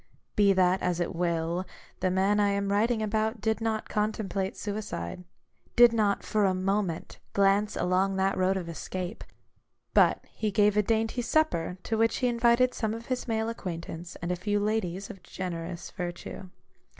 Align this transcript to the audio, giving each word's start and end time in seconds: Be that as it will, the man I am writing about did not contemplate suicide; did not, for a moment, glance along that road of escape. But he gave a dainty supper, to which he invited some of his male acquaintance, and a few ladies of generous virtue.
Be 0.35 0.51
that 0.51 0.81
as 0.81 0.99
it 0.99 1.13
will, 1.15 1.63
the 1.99 2.09
man 2.09 2.39
I 2.39 2.49
am 2.49 2.71
writing 2.71 3.03
about 3.03 3.39
did 3.39 3.61
not 3.61 3.87
contemplate 3.87 4.57
suicide; 4.57 5.23
did 5.75 5.93
not, 5.93 6.23
for 6.23 6.43
a 6.43 6.55
moment, 6.55 7.19
glance 7.33 7.75
along 7.75 8.15
that 8.15 8.35
road 8.35 8.57
of 8.57 8.67
escape. 8.67 9.23
But 9.93 10.25
he 10.31 10.49
gave 10.49 10.75
a 10.75 10.81
dainty 10.81 11.21
supper, 11.21 11.77
to 11.83 11.99
which 11.99 12.17
he 12.17 12.27
invited 12.27 12.73
some 12.73 12.95
of 12.95 13.05
his 13.13 13.27
male 13.27 13.47
acquaintance, 13.47 14.15
and 14.23 14.31
a 14.31 14.35
few 14.35 14.59
ladies 14.59 15.11
of 15.11 15.21
generous 15.21 15.91
virtue. 15.91 16.49